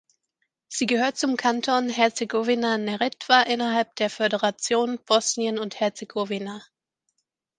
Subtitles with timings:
[0.67, 6.63] Sie gehört zum Kanton Herzegowina-Neretva innerhalb der Föderation Bosnien und Herzegowina.